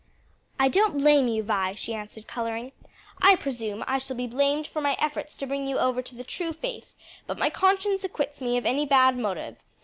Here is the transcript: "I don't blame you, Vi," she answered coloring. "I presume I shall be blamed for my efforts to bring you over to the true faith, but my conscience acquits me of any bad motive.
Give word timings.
"I 0.59 0.67
don't 0.67 0.97
blame 0.97 1.27
you, 1.27 1.43
Vi," 1.43 1.75
she 1.75 1.93
answered 1.93 2.25
coloring. 2.25 2.71
"I 3.21 3.35
presume 3.35 3.83
I 3.85 3.99
shall 3.99 4.15
be 4.15 4.25
blamed 4.25 4.65
for 4.65 4.81
my 4.81 4.97
efforts 4.99 5.35
to 5.35 5.45
bring 5.45 5.67
you 5.67 5.77
over 5.77 6.01
to 6.01 6.15
the 6.15 6.23
true 6.23 6.53
faith, 6.53 6.95
but 7.27 7.37
my 7.37 7.51
conscience 7.51 8.03
acquits 8.03 8.41
me 8.41 8.57
of 8.57 8.65
any 8.65 8.87
bad 8.87 9.15
motive. 9.15 9.61